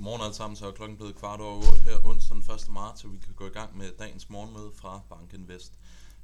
[0.00, 2.68] Godmorgen alle sammen, så er klokken blevet kvart over 8 her onsdag den 1.
[2.68, 5.72] marts, så vi kan gå i gang med dagens morgenmøde fra Banken Vest.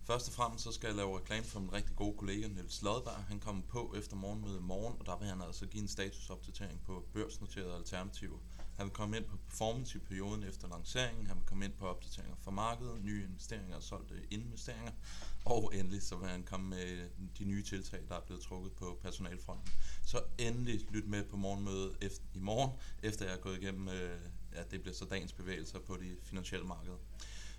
[0.04, 3.24] Først og fremmest så skal jeg lave reklame for min rigtig gode kollega Niels Lodberg.
[3.28, 6.81] Han kommer på efter morgenmødet i morgen, og der vil han altså give en statusopdatering
[6.87, 8.38] på børsnoterede alternativer.
[8.77, 11.87] Han vil komme ind på performance i perioden efter lanceringen, han vil komme ind på
[11.87, 14.92] opdateringer fra markedet, nye investeringer og solgte investeringer,
[15.45, 18.98] og endelig så vil han komme med de nye tiltag, der er blevet trukket på
[19.02, 19.73] personalfronten.
[20.02, 22.70] Så endelig lyt med på morgenmødet efter, i morgen,
[23.02, 24.20] efter jeg er gået igennem, øh,
[24.52, 26.97] at det bliver så dagens bevægelser på de finansielle markeder.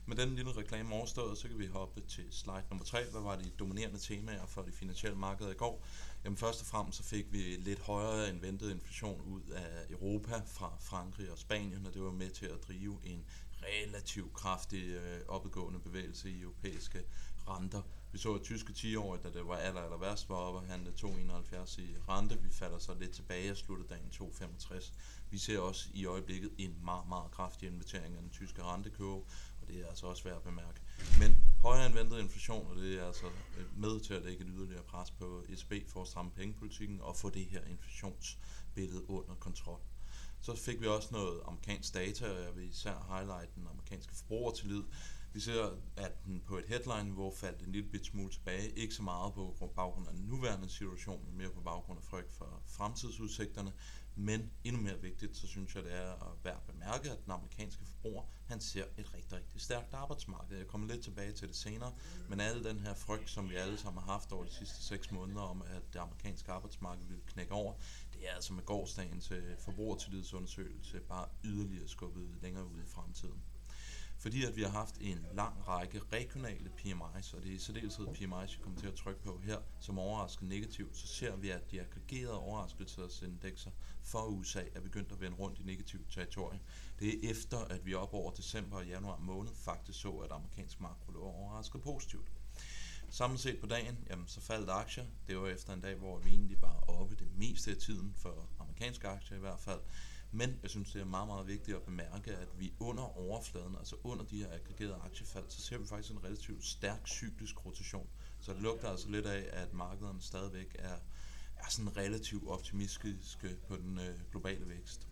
[0.09, 3.03] Med den lille reklame overstået, så kan vi hoppe til slide nummer 3.
[3.11, 5.85] Hvad var de dominerende temaer for de finansielle markeder i går?
[6.23, 10.41] Jamen først og fremmest så fik vi lidt højere end ventet inflation ud af Europa
[10.45, 13.25] fra Frankrig og Spanien, og det var med til at drive en
[13.63, 17.03] relativt kraftig øh, opadgående bevægelse i europæiske
[17.47, 17.81] renter.
[18.11, 20.65] Vi så at tyske 10 år, da det var aller, aller værst, var oppe og
[20.65, 22.37] handle 2,71 i rente.
[22.41, 24.93] Vi falder så lidt tilbage og slutter dagen 2,65.
[25.29, 29.23] Vi ser også i øjeblikket en meget, meget kraftig invitering af den tyske rentekurve,
[29.67, 30.79] det er altså også værd at bemærke.
[31.19, 33.25] Men højere end ventet inflation, og det er altså
[33.75, 37.29] med til at lægge et yderligere pres på ECB for at stramme pengepolitikken og få
[37.29, 39.79] det her inflationsbillede under kontrol.
[40.41, 44.83] Så fik vi også noget amerikansk data, og jeg vil især highlight den amerikanske forbrugertillid.
[45.37, 48.69] Vi ser, at den på et headline-niveau faldt en lille bit smule tilbage.
[48.69, 52.33] Ikke så meget på baggrund af den nuværende situation, men mere på baggrund af frygt
[52.33, 53.73] for fremtidsudsigterne.
[54.15, 57.85] Men endnu mere vigtigt, så synes jeg, det er at være bemærke, at den amerikanske
[57.85, 60.57] forbruger, han ser et rigtig, rigtig stærkt arbejdsmarked.
[60.57, 61.93] Jeg kommer lidt tilbage til det senere,
[62.29, 65.11] men al den her frygt, som vi alle sammen har haft over de sidste 6
[65.11, 67.73] måneder om, at det amerikanske arbejdsmarked vil knække over,
[68.13, 73.43] det er altså med gårdsdagens øh, forbrugertillidsundersøgelse bare yderligere skubbet længere ud i fremtiden
[74.27, 78.07] fordi at vi har haft en lang række regionale PMI's, og det er i særdeleshed
[78.07, 81.71] PMI's, vi kommer til at trykke på her, som overrasker negativt, så ser vi, at
[81.71, 83.71] de aggregerede overraskelsesindekser
[84.03, 86.59] for USA er begyndt at vende rundt i negativt territorium.
[86.99, 90.81] Det er efter, at vi op over december og januar måned faktisk så, at amerikansk
[90.81, 92.27] makro lå overrasket positivt.
[93.09, 95.05] Samlet set på dagen, jamen, så faldt aktier.
[95.27, 98.49] Det var efter en dag, hvor vi egentlig var oppe det meste af tiden for
[98.59, 99.79] amerikanske aktier i hvert fald.
[100.31, 103.95] Men jeg synes, det er meget, meget vigtigt at bemærke, at vi under overfladen, altså
[104.03, 108.07] under de her aggregerede aktiefald, så ser vi faktisk en relativt stærk cyklisk rotation.
[108.39, 110.95] Så det lugter altså lidt af, at markederne stadigvæk er,
[111.57, 115.07] er sådan relativt optimistiske på den øh, globale vækst.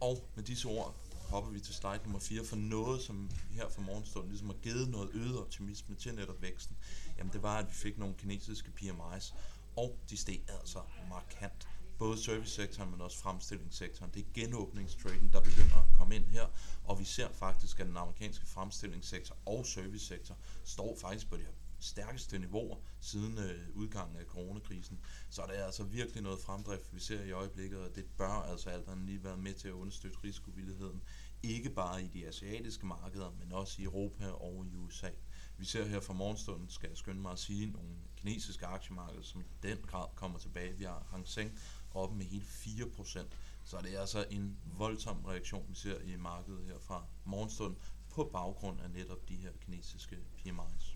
[0.00, 0.96] Og med disse ord
[1.30, 4.88] hopper vi til slide nummer 4 for noget, som her for morgenstunden ligesom har givet
[4.88, 6.76] noget øget optimisme til netop væksten.
[7.18, 9.34] Jamen det var, at vi fik nogle kinesiske PMI's,
[9.76, 10.78] og de steg altså
[11.08, 11.68] markant
[12.00, 14.10] både servicesektoren, men også fremstillingssektoren.
[14.14, 16.46] Det er genåbningstraden, der begynder at komme ind her,
[16.84, 21.52] og vi ser faktisk, at den amerikanske fremstillingssektor og servicesektor står faktisk på de her
[21.80, 25.00] stærkeste niveauer siden øh, udgangen af coronakrisen.
[25.30, 28.70] Så der er altså virkelig noget fremdrift, vi ser i øjeblikket, og det bør altså
[28.70, 31.02] alt andet lige være med til at understøtte risikovilligheden.
[31.42, 35.10] Ikke bare i de asiatiske markeder, men også i Europa og i USA.
[35.58, 39.40] Vi ser her fra morgenstunden, skal jeg skynde mig at sige, nogle kinesiske aktiemarkeder, som
[39.40, 40.76] i den grad kommer tilbage.
[40.76, 41.58] Vi har Hang Seng
[41.94, 43.26] oppe med hele 4%.
[43.64, 47.78] Så det er altså en voldsom reaktion, vi ser i markedet her fra morgenstunden,
[48.10, 50.94] på baggrund af netop de her kinesiske PMI's.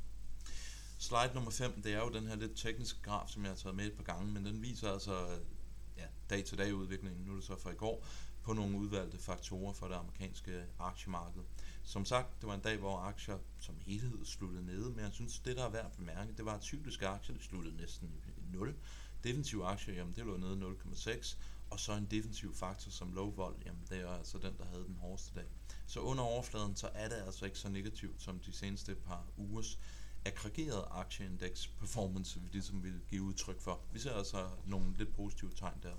[0.99, 3.77] Slide nummer 5, det er jo den her lidt tekniske graf, som jeg har taget
[3.77, 5.39] med et par gange, men den viser altså
[5.97, 8.07] ja, dag-til-dag udviklingen, nu er det så fra i går,
[8.43, 11.43] på nogle udvalgte faktorer for det amerikanske aktiemarked.
[11.83, 15.39] Som sagt, det var en dag, hvor aktier som helhed sluttede nede, men jeg synes,
[15.39, 18.57] det der er værd at bemærke, det var, at cykliske aktier der sluttede næsten i
[18.57, 18.75] 0.
[19.25, 21.37] Defensive aktier, jamen det lå nede 0,6,
[21.71, 24.85] og så en defensiv faktor som low vol, jamen det er altså den, der havde
[24.85, 25.47] den hårdeste dag.
[25.87, 29.79] Så under overfladen, så er det altså ikke så negativt som de seneste par ugers
[30.25, 33.81] aggregeret aktieindeks performance, vi ligesom vil give udtryk for.
[33.93, 35.95] Vi ser altså nogle lidt positive tegn der.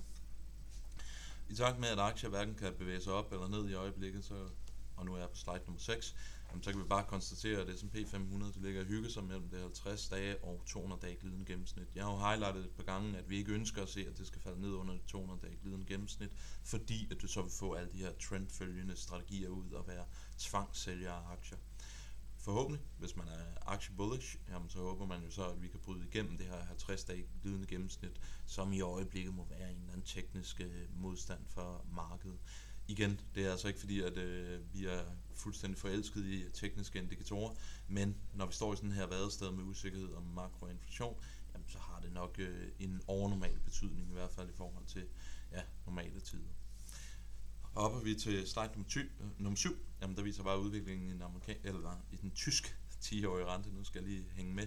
[1.48, 4.48] I takt med, at aktier hverken kan bevæge sig op eller ned i øjeblikket, så,
[4.96, 6.14] og nu er jeg på slide nummer 6,
[6.50, 9.48] jamen, så kan vi bare konstatere, at S&P 500 det ligger og hygge sig mellem
[9.48, 11.88] det 50 dage og 200 dage glidende gennemsnit.
[11.94, 14.26] Jeg har jo highlightet et par gange, at vi ikke ønsker at se, at det
[14.26, 16.30] skal falde ned under det 200 dage glidende gennemsnit,
[16.64, 20.04] fordi at du så vil få alle de her trendfølgende strategier ud og være
[20.38, 21.58] tvangssælger af aktier.
[22.46, 25.80] Forhåbentlig, hvis man er aktie bullish, jamen, så håber man jo så, at vi kan
[25.80, 29.92] bryde igennem det her 50 dage glidende gennemsnit, som i øjeblikket må være en eller
[29.92, 32.38] anden teknisk øh, modstand for markedet
[32.88, 35.04] igen, det er altså ikke fordi, at øh, vi er
[35.34, 37.54] fuldstændig forelsket i tekniske indikatorer,
[37.88, 41.16] men når vi står i sådan her vadested med usikkerhed om makroinflation,
[41.54, 45.06] jamen, så har det nok øh, en overnormal betydning, i hvert fald i forhold til
[45.52, 46.48] ja, normale tider.
[47.62, 51.12] Hopper vi til slide nummer, ty, øh, nummer 7, jamen, der viser bare udviklingen i
[51.12, 54.66] den, amerika- eller i den tysk 10-årige rente, nu skal jeg lige hænge med.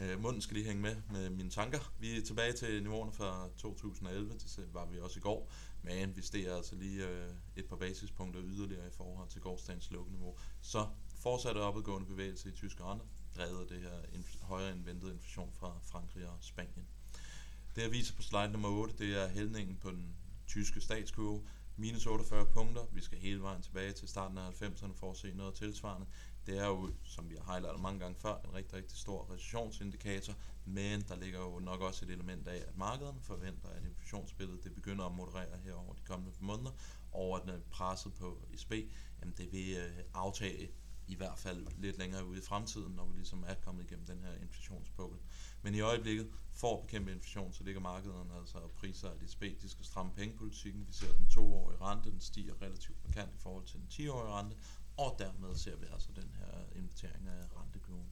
[0.00, 1.92] Øh, munden skal lige hænge med med mine tanker.
[1.98, 5.52] Vi er tilbage til niveauerne fra 2011, det var vi også i går,
[5.82, 10.36] men vi steg altså lige øh, et par basispunkter yderligere i forhold til gårdsdagens lukkeniveau.
[10.60, 10.86] Så
[11.16, 13.06] fortsatte opadgående bevægelse i tyske renter,
[13.36, 16.86] drevet af det her inf- højere end ventet inflation fra Frankrig og Spanien.
[17.76, 20.14] Det jeg viser på slide nummer 8, det er hældningen på den
[20.46, 21.42] tyske statskurve.
[21.76, 22.82] Minus 48 punkter.
[22.92, 26.06] Vi skal hele vejen tilbage til starten af 90'erne for at se noget tilsvarende.
[26.46, 30.34] Det er jo, som vi har highlightet mange gange før, en rigtig, rigtig stor recessionsindikator,
[30.64, 34.74] men der ligger jo nok også et element af, at markederne forventer, at inflationsbilledet det
[34.74, 36.70] begynder at moderere her over de kommende måneder,
[37.12, 38.72] og at presset på ECB,
[39.20, 40.70] jamen det vil øh, aftage
[41.10, 44.22] i hvert fald lidt længere ude i fremtiden, når vi ligesom er kommet igennem den
[44.24, 45.18] her inflationspukkel.
[45.62, 49.62] Men i øjeblikket, for at bekæmpe inflation, så ligger markederne altså og priser, at ECB
[49.62, 50.86] de skal stramme pengepolitikken.
[50.88, 54.56] Vi ser den toårige rente, den stiger relativt markant i forhold til den 10-årige rente,
[54.96, 58.10] og dermed ser vi altså den her invitering af rentekurven.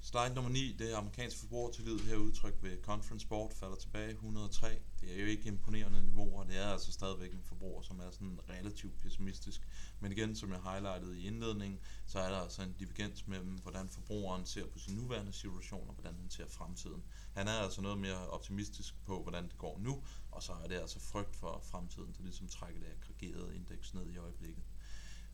[0.00, 4.82] Slide nummer 9, det er amerikansk forbrugertillid her udtrykt ved Conference Board, falder tilbage 103.
[5.00, 8.38] Det er jo ikke imponerende niveauer, det er altså stadigvæk en forbruger, som er sådan
[8.48, 9.68] relativt pessimistisk.
[10.00, 13.88] Men igen, som jeg highlightede i indledningen, så er der altså en divergens mellem, hvordan
[13.88, 17.04] forbrugeren ser på sin nuværende situation, og hvordan han ser fremtiden.
[17.34, 20.74] Han er altså noget mere optimistisk på, hvordan det går nu, og så er det
[20.74, 24.64] altså frygt for fremtiden, der ligesom trækker det aggregerede indeks ned i øjeblikket.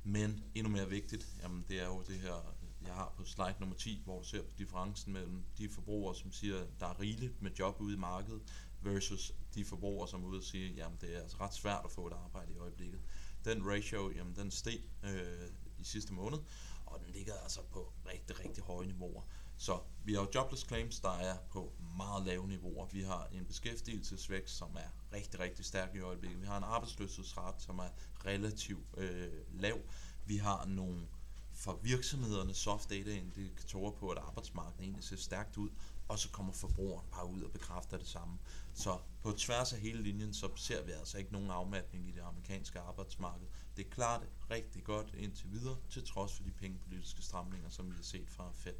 [0.06, 2.54] Men endnu mere vigtigt, jamen det er jo det her,
[2.86, 6.32] jeg har på slide nummer 10, hvor du ser på differencen mellem de forbrugere, som
[6.32, 8.42] siger, der er rigeligt med job ude i markedet,
[8.80, 11.90] versus de forbrugere, som er ude og siger, jamen det er altså ret svært at
[11.90, 13.00] få et arbejde i øjeblikket.
[13.44, 15.48] Den ratio, jamen den steg øh,
[15.78, 16.38] i sidste måned,
[16.86, 19.22] og den ligger altså på rigtig, rigtig høje niveauer.
[19.56, 22.86] Så vi har jo jobless claims, der er på meget lave niveauer.
[22.86, 26.40] Vi har en beskæftigelsesvækst, som er rigtig, rigtig stærk i øjeblikket.
[26.40, 27.88] Vi har en arbejdsløshedsret, som er
[28.24, 29.78] relativt øh, lav.
[30.26, 31.06] Vi har nogle
[31.54, 35.70] for virksomhederne soft data indikatorer på, at arbejdsmarkedet egentlig ser stærkt ud,
[36.08, 38.38] og så kommer forbrugeren bare ud og bekræfter det samme.
[38.74, 42.20] Så på tværs af hele linjen, så ser vi altså ikke nogen afmatning i det
[42.20, 43.46] amerikanske arbejdsmarked.
[43.76, 47.96] Det er klart rigtig godt indtil videre, til trods for de pengepolitiske stramninger, som vi
[47.96, 48.76] har set fra Fed.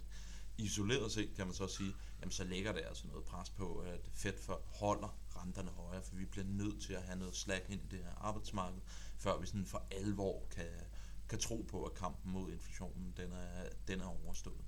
[0.58, 4.10] Isoleret set kan man så sige, jamen så lægger det altså noget pres på, at
[4.12, 4.32] Fed
[4.66, 7.98] holder renterne højere, for vi bliver nødt til at have noget slag ind i det
[8.04, 8.80] her arbejdsmarked,
[9.18, 10.70] før vi sådan for alvor kan,
[11.28, 14.64] kan tro på, at kampen mod inflationen den er, den er overstået.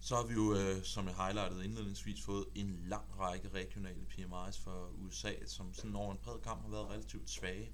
[0.00, 4.60] Så har vi jo, øh, som jeg highlightede indledningsvis, fået en lang række regionale PMI's
[4.60, 7.72] for USA, som sådan over en bred kamp har været relativt svage.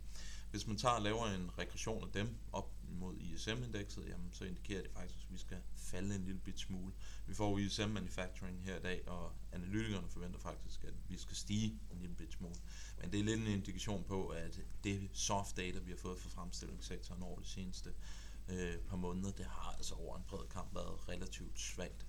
[0.51, 2.68] Hvis man tager og laver en regression af dem op
[3.09, 6.93] mod ISM-indekset, jamen, så indikerer det faktisk, at vi skal falde en lille bit smule.
[7.27, 11.81] Vi får ISM Manufacturing her i dag, og analytikerne forventer faktisk, at vi skal stige
[11.93, 12.55] en lille bit smule.
[13.01, 16.29] Men det er lidt en indikation på, at det soft data, vi har fået fra
[16.29, 17.95] fremstillingssektoren over de seneste
[18.49, 22.08] øh, par måneder, det har altså over en bred kamp været relativt svagt.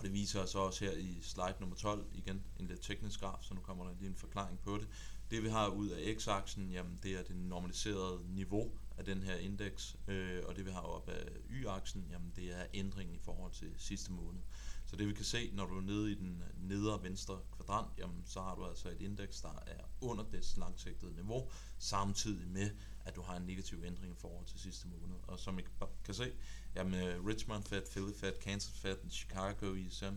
[0.00, 3.38] Og det viser sig også her i slide nummer 12, igen en lidt teknisk graf,
[3.42, 4.88] så nu kommer der lige en forklaring på det.
[5.30, 9.36] Det vi har ud af x-aksen, jamen det er det normaliserede niveau af den her
[9.36, 13.52] indeks, øh, og det vi har op af y-aksen, jamen det er ændringen i forhold
[13.52, 14.40] til sidste måned.
[14.90, 17.98] Så det vi kan se, når du er nede i den øh, nedre venstre kvadrant,
[17.98, 22.70] jamen så har du altså et indeks, der er under dets langsigtede niveau, samtidig med,
[23.04, 25.16] at du har en negativ ændring i forhold til sidste måned.
[25.22, 25.62] Og som I
[26.04, 26.32] kan se,
[26.74, 30.14] jamen øh, Richmond Fed, Philly Fed, Kansas Fed, Chicago ISM,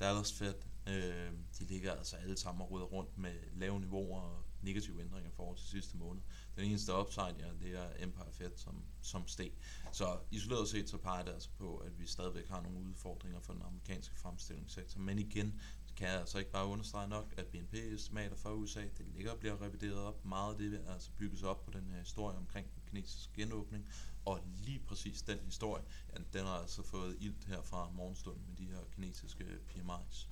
[0.00, 0.54] Dallas Fed,
[0.88, 5.30] øh, de ligger altså alle sammen og ruder rundt med lave niveauer og negative ændringer
[5.30, 6.22] i forhold til sidste måned.
[6.56, 9.52] Den eneste upside, ja, det er Empire Fed, som, som steg.
[9.92, 13.52] Så isoleret set, så peger det altså på, at vi stadigvæk har nogle udfordringer for
[13.52, 15.00] den amerikanske fremstillingssektor.
[15.00, 15.60] Men igen,
[15.96, 19.62] kan jeg altså ikke bare understrege nok, at BNP-estimater for USA, det ligger og bliver
[19.62, 20.24] revideret op.
[20.24, 23.88] Meget af det vil altså bygges op på den her historie omkring den kinesiske genåbning.
[24.24, 28.56] Og lige præcis den historie, ja, den har altså fået ilt her fra morgenstunden med
[28.56, 30.26] de her kinesiske PMI's.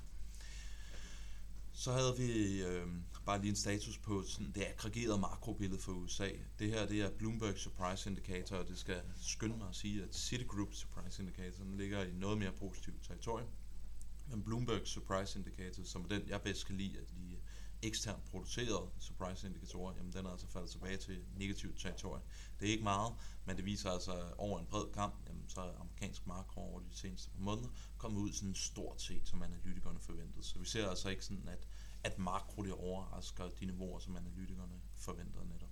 [1.76, 2.86] Så havde vi øh,
[3.26, 6.28] bare lige en status på sådan det aggregerede makrobillede for USA.
[6.58, 10.14] Det her det er Bloomberg Surprise Indicator, og det skal skynde mig at sige, at
[10.14, 13.48] Citigroup Surprise Indicator ligger i noget mere positivt territorium.
[14.30, 17.36] Men Bloomberg Surprise Indicator, som er den, jeg bedst kan lide, at de
[17.82, 22.22] eksternt producerede surprise indikatorer, jamen den er altså faldet tilbage til negativt territorium.
[22.60, 23.12] Det er ikke meget,
[23.46, 25.14] men det viser altså over en bred kamp,
[25.48, 29.42] så er amerikansk makro over de seneste par måneder kommet ud sådan stort set, som
[29.42, 30.44] analytikerne forventede.
[30.44, 31.68] Så vi ser altså ikke sådan, at,
[32.04, 35.70] at makro det overrasker de niveauer, som analytikerne forventede netop.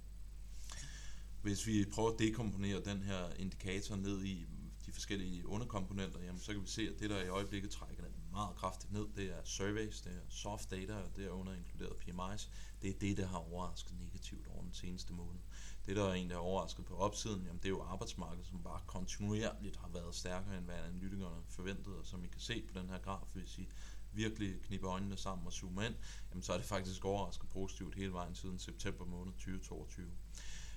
[1.43, 4.47] Hvis vi prøver at dekomponere den her indikator ned i
[4.87, 8.13] de forskellige underkomponenter, jamen så kan vi se, at det der i øjeblikket trækker den
[8.31, 11.97] meget kraftigt ned, det er surveys, det er soft data, og det er under inkluderet
[11.97, 12.51] PMIs.
[12.83, 15.41] Det er det, der har overrasket negativt over den seneste måned.
[15.87, 18.81] Det, der er egentlig er overrasket på opsiden, jamen det er jo arbejdsmarkedet, som bare
[18.87, 22.89] kontinuerligt har været stærkere, end hvad analytikerne forventede, og som I kan se på den
[22.89, 23.69] her graf, hvis I
[24.13, 25.95] virkelig knibe øjnene sammen og zoomer ind,
[26.31, 30.11] jamen så er det faktisk overrasket positivt hele vejen siden september måned 2022.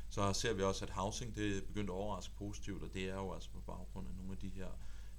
[0.10, 3.16] Så ser vi også, at housing det er begyndt at overraske positivt, og det er
[3.16, 4.70] jo altså på baggrund af nogle af de her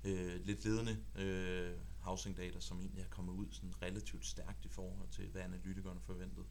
[0.04, 4.68] øh, lidt ledende øh, housing data, som egentlig er kommet ud sådan relativt stærkt i
[4.68, 6.46] forhold til, hvad analytikerne forventede.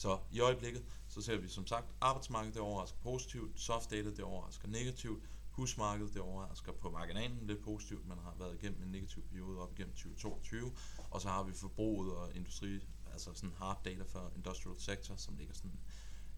[0.00, 4.20] Så i øjeblikket, så ser vi som sagt, arbejdsmarkedet det overrasker positivt, soft data det
[4.20, 9.22] overrasker negativt, husmarkedet det overrasker på marginalen lidt positivt, man har været igennem en negativ
[9.22, 10.72] periode op igennem 2022,
[11.10, 12.80] og så har vi forbruget og industri,
[13.12, 15.78] altså sådan hard data for industrial sector, som ligger sådan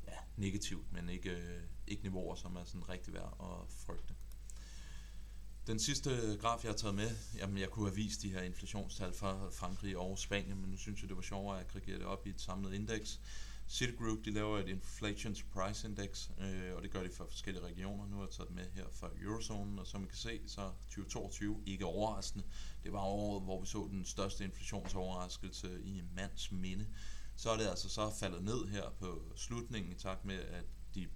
[0.09, 4.15] ja, negativt, men ikke, øh, ikke niveauer, som er sådan rigtig værd at frygte.
[5.67, 9.13] Den sidste graf, jeg har taget med, jamen jeg kunne have vist de her inflationstal
[9.13, 12.27] fra Frankrig og Spanien, men nu synes jeg, det var sjovere at aggregere det op
[12.27, 13.21] i et samlet indeks.
[13.69, 18.07] Citigroup, de laver et Inflation Price Index, øh, og det gør de for forskellige regioner.
[18.07, 21.63] Nu har jeg taget med her fra Eurozonen, og som I kan se, så 2022
[21.67, 22.45] ikke overraskende.
[22.85, 26.87] Det var året, hvor vi så den største inflationsoverraskelse i mands minde.
[27.37, 30.65] Så er det altså så faldet ned her på slutningen i takt med, at
[30.95, 31.09] de,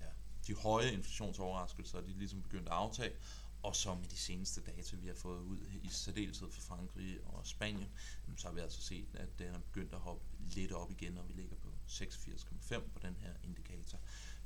[0.00, 0.06] ja,
[0.46, 3.12] de høje inflationsoverraskelser, de ligesom begyndt at aftage,
[3.62, 7.46] og så med de seneste data, vi har fået ud i særdeleshed fra Frankrig og
[7.46, 7.88] Spanien,
[8.36, 11.28] så har vi altså set, at den er begyndt at hoppe lidt op igen, og
[11.28, 13.98] vi ligger på 86,5 på den her indikator.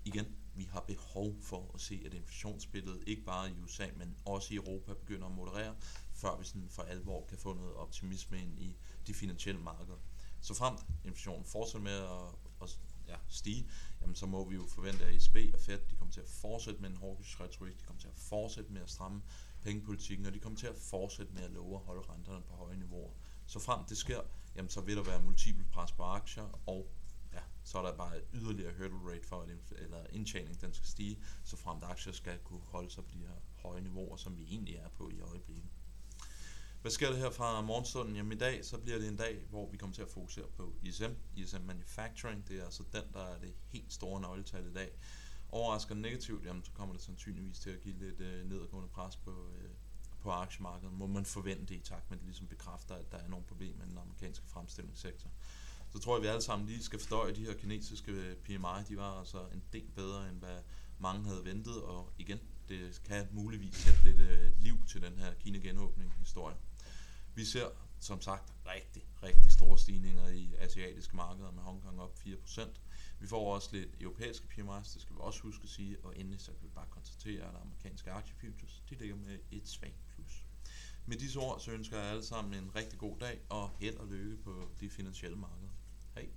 [0.05, 4.55] Igen, vi har behov for at se, at inflationsbilledet ikke bare i USA, men også
[4.55, 5.77] i Europa begynder at moderere,
[6.15, 9.99] før vi sådan for alvor kan få noget optimisme ind i de finansielle markeder.
[10.41, 12.79] Så fremt inflationen fortsætter med at, at
[13.09, 13.71] ja, stige,
[14.01, 16.81] jamen så må vi jo forvente, at ECB og Fed de kommer til at fortsætte
[16.81, 19.23] med en hawkish retorik, de kommer til at fortsætte med at stramme
[19.63, 22.77] pengepolitikken, og de kommer til at fortsætte med at love at holde renterne på høje
[22.77, 23.11] niveauer.
[23.47, 24.21] Så frem det sker,
[24.57, 26.93] jamen så vil der være multiple pres på aktier, og
[27.33, 29.49] ja, så er der bare yderligere hurdle rate for, at
[29.79, 33.37] eller indtjening den skal stige, så frem aktier skal kunne holde sig på de her
[33.55, 35.71] høje niveauer, som vi egentlig er på i øjeblikket.
[36.87, 38.17] Hvad sker der her fra morgenstunden?
[38.17, 40.73] Jamen i dag, så bliver det en dag, hvor vi kommer til at fokusere på
[40.83, 42.49] ISM, ISM Manufacturing.
[42.49, 44.91] Det er altså den, der er det helt store nøgletal i dag.
[45.49, 49.31] Overrasker negativt, jamen så kommer det sandsynligvis til at give lidt øh, nedadgående pres på,
[49.31, 49.71] øh,
[50.21, 50.93] på aktiemarkedet.
[50.93, 53.79] Må man forvente i takt med, at det ligesom bekræfter, at der er nogle problemer
[53.79, 55.31] med den amerikanske fremstillingssektor.
[55.91, 58.85] Så tror jeg, at vi alle sammen lige skal fordøje de her kinesiske øh, PMI.
[58.89, 60.59] De var altså en del bedre, end hvad
[60.99, 62.39] mange havde ventet, og igen,
[62.69, 66.57] det kan muligvis sætte lidt øh, liv til den her Kina-genåbning historie.
[67.37, 72.61] Vi ser som sagt rigtig, rigtig store stigninger i asiatiske markeder med Hongkong op 4%.
[73.21, 76.41] Vi får også lidt europæiske PMIs, det skal vi også huske at sige, og endelig
[76.41, 80.45] så kan vi bare konstatere, at amerikanske aktiefutures, de ligger med et svagt plus.
[81.07, 84.07] Med disse ord, så ønsker jeg alle sammen en rigtig god dag, og held og
[84.07, 85.71] lykke på de finansielle markeder.
[86.15, 86.29] Hej!